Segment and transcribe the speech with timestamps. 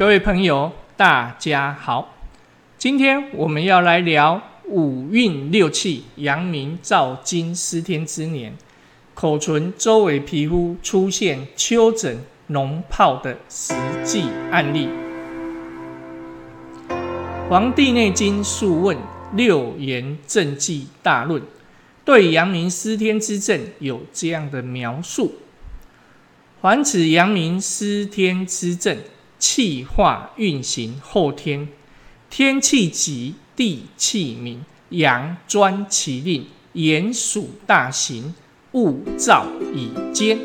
[0.00, 2.14] 各位朋友，大家好。
[2.78, 8.56] 今天我们要来聊五运六气、阳明照金司天之年，
[9.12, 14.88] 口唇周围皮肤出现丘疹、脓疱的实际案例。
[17.50, 18.96] 《黄帝内经·素问·
[19.34, 21.42] 六言正纪大论》
[22.06, 25.34] 对阳明司天之症有这样的描述。
[26.62, 28.96] 凡此阳明司天之症，
[29.40, 31.66] 气化运行后天，
[32.28, 38.34] 天气急，地气明，阳专其令，炎暑大行，
[38.72, 39.44] 物燥
[39.74, 40.38] 以坚。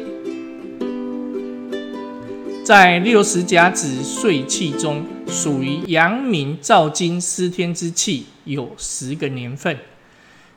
[2.63, 9.77] 在六十甲子岁气中，属于阳明照金司天之气有十个年份，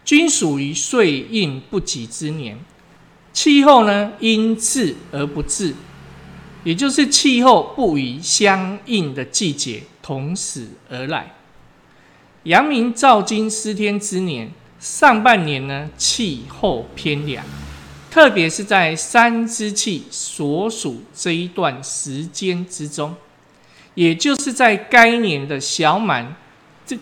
[0.04, 2.56] 均属于岁运不及之年。
[3.32, 5.74] 气候呢，因至而不至，
[6.68, 11.32] 也就是气候不与相应的季节同时而来。
[12.42, 17.42] 阳明照金司天之年，上半年呢，气候偏凉，
[18.10, 23.16] 特别是在三之气所属这一段时间之中，
[23.94, 26.36] 也就是在该年的小满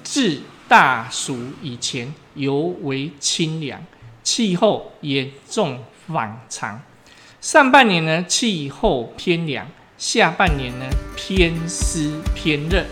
[0.04, 3.84] 至大暑以前，尤为清凉，
[4.22, 5.80] 气候严重。
[6.06, 6.80] 反常，
[7.46, 9.64] 上半年呢气候偏凉，
[9.96, 12.84] 下半年呢偏湿偏热。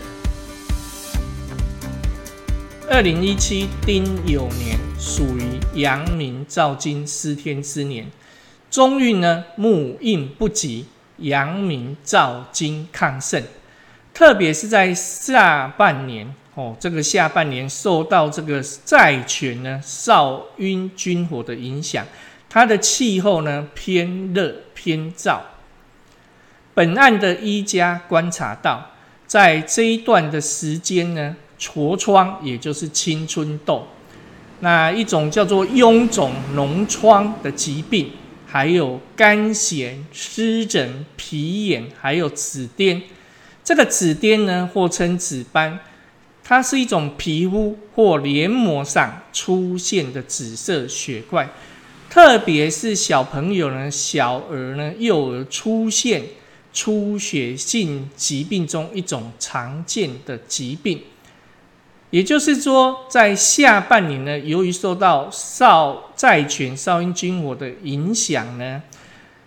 [2.89, 8.09] 二零一七丁酉年属于阳明照金司天之年，
[8.71, 10.85] 中运呢木印不及，
[11.17, 13.43] 阳明照金亢盛，
[14.13, 22.05] 特别是在下半年哦，这个下半年受到这个债权呢少阴军火的影响。
[22.55, 25.39] 它的气候呢偏热偏燥。
[26.73, 28.91] 本案的医家观察到，
[29.27, 33.85] 在这一段的时间呢，痤疮也就是青春痘，
[34.61, 38.11] 那一种叫做臃肿脓疮的疾病，
[38.47, 43.01] 还有肝癣、湿疹、皮炎，还有紫癜。
[43.65, 45.77] 这个紫癜呢，或称紫斑，
[46.41, 51.49] 它是一种皮肤或黏膜上出现的紫色血块。
[52.15, 56.23] 特别是小朋友呢，小儿呢，幼儿出现
[56.71, 61.01] 出血性疾病中一种常见的疾病，
[62.11, 68.81] 也就是说，在下半年呢，由于受到少债权少阴君火的影响呢，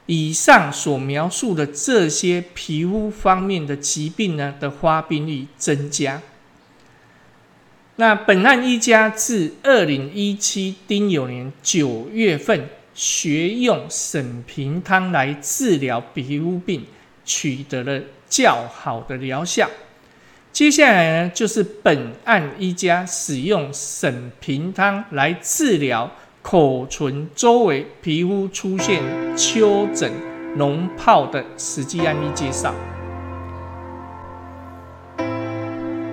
[0.05, 6.21] 以上所描述的这些皮肤方面的疾病呢的发病率增加。
[8.01, 16.87] 那本案一家自二零一七丁酉年九月份学用沈平汤来治疗皮肤病，
[17.25, 19.69] 取得了较好的疗效。
[20.53, 26.09] 接下来呢，就是本案一家使用沈平汤来治疗
[26.41, 29.03] 口唇周围皮肤出现
[29.37, 30.13] 丘疹、
[30.57, 32.73] 脓疱的实际案例介绍。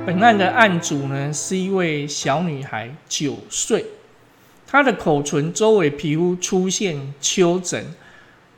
[0.06, 3.84] 本案的案主呢是一位小女孩，九岁，
[4.68, 7.84] 她的口唇周围皮肤出现丘疹、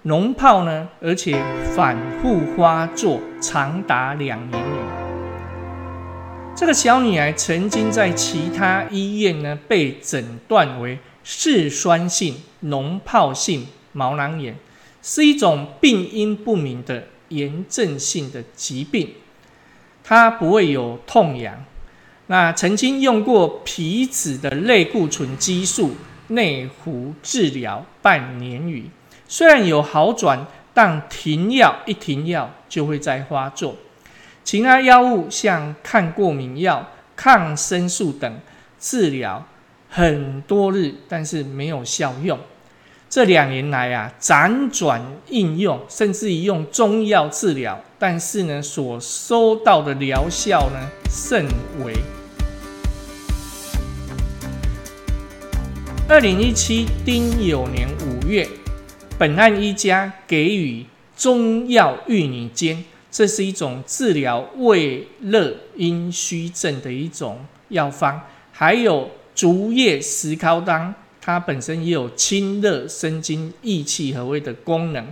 [0.04, 1.42] 脓疱呢，而且
[1.74, 4.78] 反复发作，长达两年余。
[6.54, 14.54] 这个小女孩曾经在其他医院呢被诊断为嗜酸性脓疱性毛囊炎，
[15.02, 19.12] 是一种病因不明的炎症性的疾病。
[20.10, 21.66] 它不会有痛痒，
[22.28, 25.96] 那曾经用过皮脂的类固醇激素
[26.30, 28.90] 内服治疗半年余，
[29.28, 33.76] 虽然有好转，但停药一停药就会再发作。
[34.46, 36.88] 其他药物像抗过敏药、
[37.18, 38.40] 抗生素等
[38.80, 39.46] 治疗
[39.90, 42.40] 很多日，但是没有效用。
[43.10, 51.46] 这两年来啊，辗转应用，甚至于用中药治疗，但是呢，所收到的疗效呢甚
[51.86, 51.94] 微。
[56.10, 58.46] 二零一七丁酉年五月，
[59.18, 67.40] 本案一家给予中药玉女煎，这是一种治疗胃热阴虚症的一种
[67.70, 68.20] 药方，
[68.52, 70.94] 还有竹叶石膏汤。
[71.28, 75.06] 它本身也有清热生津、益气和胃的功能，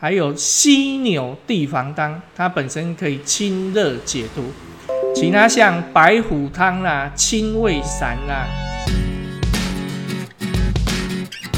[0.00, 4.42] 还有犀牛地黄汤，它本身可以清热解毒。
[5.14, 8.46] 其他像白虎汤啦、清胃散啦、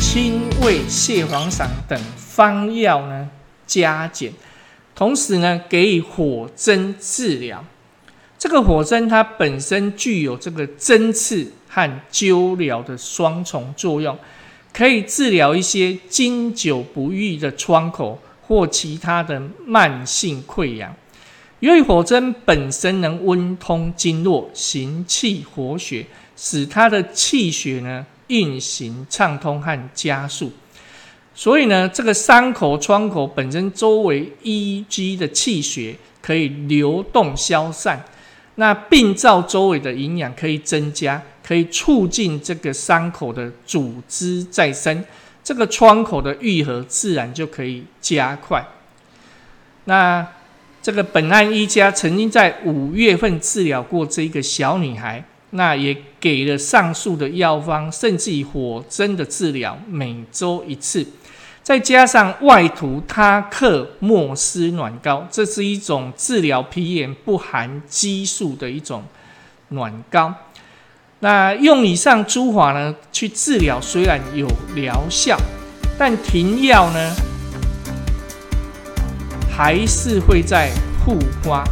[0.01, 3.31] 清胃泻黄散等方药呢，
[3.69, 4.33] 加减
[4.97, 7.65] 同时呢，给予火针治疗。
[8.39, 14.17] 这个火针它本身具有这个针刺和灸疗的双重作用，
[14.73, 20.95] 可以治疗一些经久不愈的创口或其他的慢性溃疡。
[21.61, 26.05] 由于火针本身能温通经络、行气活血，
[26.37, 30.53] 使它的气血呢运行畅通和加速，
[31.35, 38.05] 所以呢，这个伤口创口本身周围淤积的气血可以流动消散，
[38.57, 45.05] 那病灶周围的营养可以增加，可以促进这个伤口的组织再生，
[45.43, 48.63] 这个创口的愈合自然就可以加快。
[49.85, 50.27] 那。
[50.83, 55.21] 这个本案一家曾经在五月份治疗过这一个小女孩，
[55.51, 61.05] 那也给了上述的药方，甚至以火针的治疗，每周一次，
[61.67, 69.03] 再加上外涂他克莫斯暖膏，这是一种治疗皮炎不含激素的一种
[69.71, 70.33] 暖膏。
[71.19, 74.47] 那用以上诸法呢去治疗，虽然有
[74.77, 75.37] 疗效，
[75.99, 77.13] 但停药呢？
[79.51, 80.71] 还是会在
[81.05, 81.65] 复发。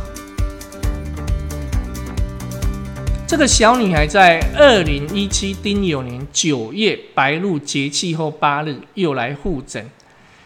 [3.34, 9.84] 这个小女孩在二零一七丁酉年九月白露节气后八日又来复诊，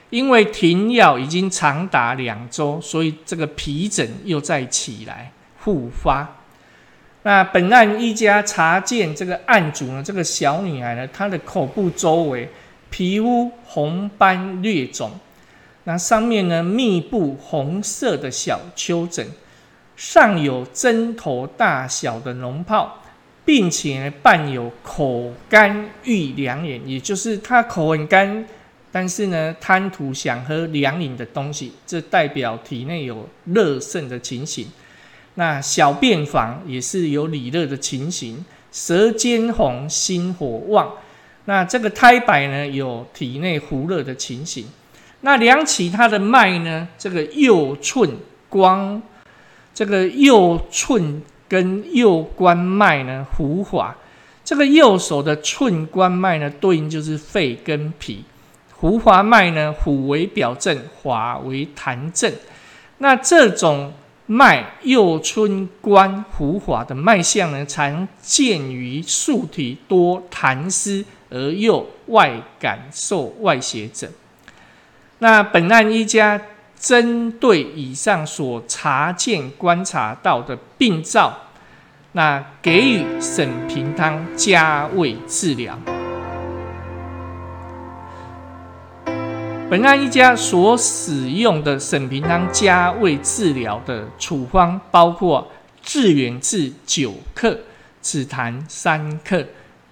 [0.09, 6.37] 因为停药已经长达两周，所以这个皮疹又再起来复发。
[7.25, 12.49] 那本案一家查见这个案主呢，这个小女孩呢，她的口部周围
[12.89, 15.11] 皮肤红斑略肿。
[15.85, 19.29] 那上面呢，密布红色的小丘疹，
[19.99, 23.03] 上有针头大小的脓泡，
[23.45, 28.47] 并且伴有口干欲凉饮，也就是他口很干，
[28.93, 34.69] 但是呢，贪图想喝凉饮的东西，这代表体内有热盛的情形。
[35.35, 40.93] 那小便房也是有里热的情形，舌尖红，心火旺。
[41.47, 44.65] 那这个胎白呢，有体内糊热的情形。
[45.23, 46.87] 那量起他的脉呢？
[46.97, 48.09] 这个右寸
[48.49, 49.03] 光，
[49.73, 53.97] 这个右寸跟右关脉呢，浮滑。
[54.45, 58.25] 这个右手的寸关脉呢，对应就是肺跟脾。
[58.81, 62.33] 浮滑脉呢，浮为表证，滑为痰证。
[62.99, 63.93] 那这种
[64.27, 74.09] 脉右寸关浮滑的脉象呢，常见于素体多痰湿而又外感受外邪者。
[75.19, 76.41] 那本案一家
[76.79, 81.37] 针对以上所查见、观察到的病灶，
[82.13, 85.79] 那给予沈平汤加味治疗。
[89.69, 95.51] 本案一家所使用的沈平汤加味治疗的处方，包括
[95.83, 97.59] 致远志九克、
[98.01, 99.45] 紫檀三克、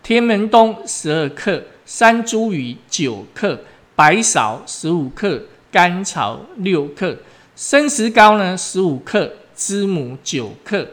[0.03, 3.59] 天门冬十二克、山茱萸九克。
[3.97, 5.41] 白芍十五克，
[5.77, 7.19] 甘草六克，
[7.55, 10.89] 生石膏呢十五克，知母九克，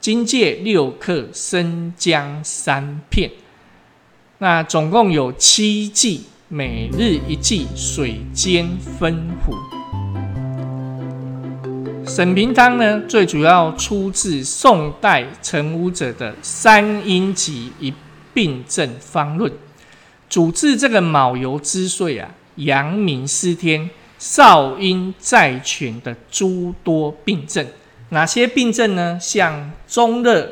[0.00, 3.30] 荆芥六克，生姜三片。
[4.36, 9.56] 那总共有七剂，每日一剂，水煎分服。
[12.06, 17.94] 沈平汤呢，最主要出自宋代陈武者的《三阴集一
[18.34, 19.50] 病症方论》。
[20.28, 23.88] 主治这个卯酉之岁啊，阳明失天、
[24.24, 27.66] 少阴在犬的诸多病症。
[28.10, 29.18] 哪些病症呢？
[29.20, 30.48] 像中热、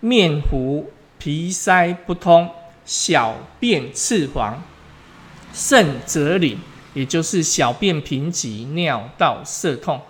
[0.00, 2.48] 面糊、皮塞不通、
[2.86, 4.62] 小便赤黄、
[5.52, 6.58] 肾则领，
[6.94, 10.00] 也就是小便贫瘠、尿道涩痛，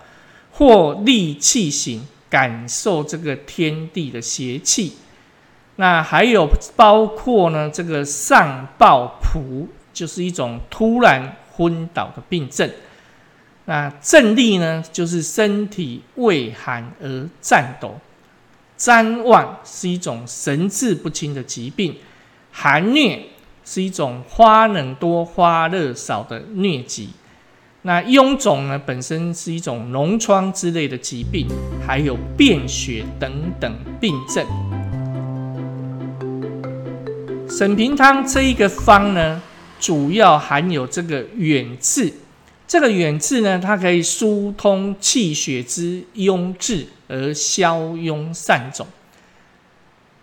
[0.53, 4.95] 或利气型，感受这个天地的邪气。
[5.75, 12.71] 那还有包括呢，这个上暴仆就是一种突然昏倒的病症。
[13.65, 17.91] 那症例呢，就是身体畏寒而颤抖；
[18.77, 21.93] 谵妄是一种神志不清的疾病；
[22.51, 23.19] 寒疟
[23.63, 27.11] 是一种花冷多、花热少的疟疾。
[27.83, 31.47] 那臃肿呢，本身是一种脓疮之类的疾病，
[31.85, 34.45] 还有便血等等病症。
[37.49, 39.41] 沈平汤这一个方呢，
[39.79, 42.11] 主要含有这个远志。
[42.67, 48.87] 这个远志呢，它可以疏通气血之壅滞而消痈散肿。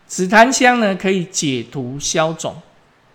[0.06, 2.54] 紫檀香呢，可以解毒消肿；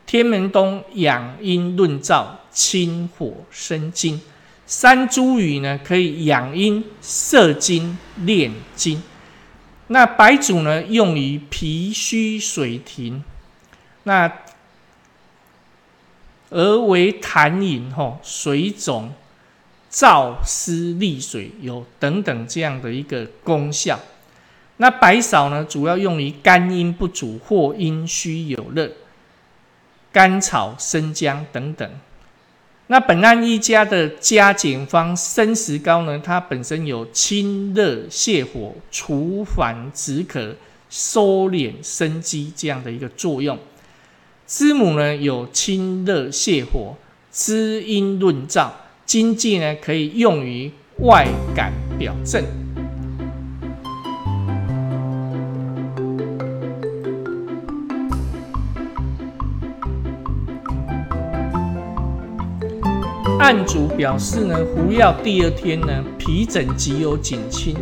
[0.05, 4.19] 天门冬养阴润燥，清火生津；
[4.65, 9.03] 山茱萸呢，可以养阴、摄精、炼精。
[9.87, 13.23] 那白术呢，用于脾虚水停，
[14.03, 14.31] 那
[16.49, 19.11] 而为痰饮吼、水肿、
[19.91, 23.99] 燥湿利水有等等这样的一个功效。
[24.77, 28.91] 那白芍呢，主要用于肝阴不足或阴虚有热，
[30.11, 31.89] 甘草、生姜等等。
[32.87, 40.55] 那本案一家的加减方生石膏呢，它本身有清热泻火、除烦止渴、
[40.89, 43.57] 收敛生机这样的一个作用。
[44.47, 46.95] 知母呢有清热泻火、
[47.31, 48.69] 滋阴润燥，
[49.03, 52.43] 经济呢可以用于外感表症。
[63.39, 67.75] 案主表示呢，服药第二天呢，皮疹即有减轻。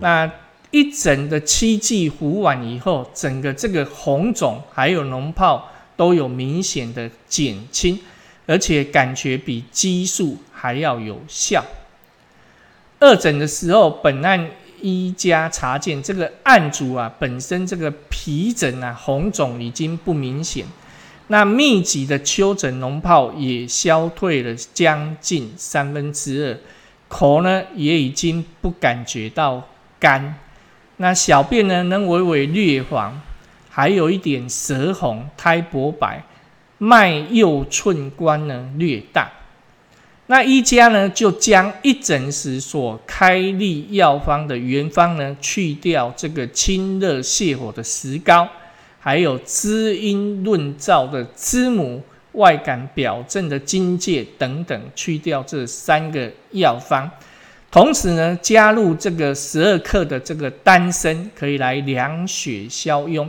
[0.00, 0.30] 那
[0.70, 5.66] 一整的七剂服完以后，整个这个红肿还有脓泡
[5.98, 7.98] 都有明显的减轻，
[8.46, 11.64] 而且感觉比激素还要有效。
[13.00, 14.50] 二诊的时候，本案
[14.80, 20.64] 医家查见这个案主啊，本身这个皮疹啊红肿已经不明显。
[21.26, 26.58] 那密集的丘疹脓泡也消退了将近三分之二，
[27.08, 30.36] 口呢也已经不感觉到干，
[30.98, 33.20] 那小便呢能微微略黄，
[33.78, 36.20] 还有一点舌红苔薄白，
[36.78, 39.30] 脉右寸关呢略大。
[40.26, 48.48] 那一家呢就将一诊时所开立药方的原方呢去掉这个清热泻火的石膏。
[48.98, 57.08] 还有滋阴润燥的滋母、外感表症的金界等等，去掉这三个药方，
[57.70, 63.24] 同时呢，加入这个十二克的这个丹参，可以来凉血消痈；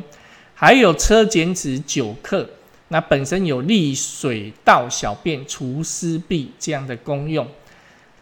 [0.61, 2.49] 还有车减脂九克，
[2.89, 7.47] 那本身有利水道小便、除湿痹这样的功用，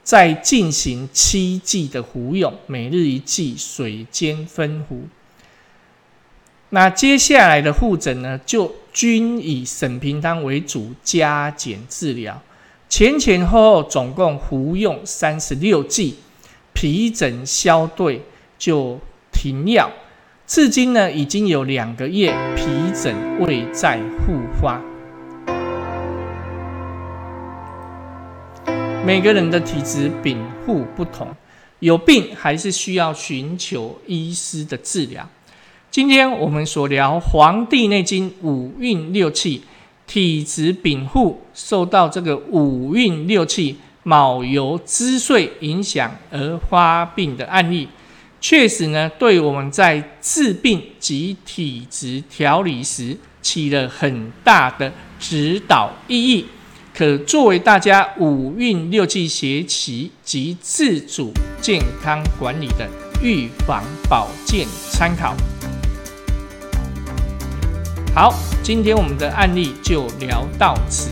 [0.03, 5.08] 再进行七剂的服用，每日一剂，水煎分服。
[6.70, 12.39] 那接下来的复诊呢，就均以沈平汤为主，加减治疗。
[12.88, 16.20] 前前后后总共服用三十六剂，
[16.74, 18.22] 皮疹消退
[18.60, 19.00] 就
[19.34, 19.91] 停药。
[20.48, 22.63] 至今呢，已经有两个月，皮
[22.94, 24.82] 疹未再复发。
[29.06, 31.27] 每个人的体质禀赋不同，
[31.80, 35.27] 有病还是需要寻求医师的治疗。
[35.92, 39.63] 今天我们所聊《黄帝内经》五运六气，
[40.08, 47.89] 体质禀赋受到这个五运六气卯酉之岁影响而发病的案例，
[48.39, 56.46] 确实呢，对我们在治病及体质调理时起了很大的指导意义，
[56.96, 62.88] 可作为大家五运六气学习及自主健康管理的
[63.22, 65.36] 预防保健参考。
[68.13, 71.10] 好，今天我们的案例就聊到此。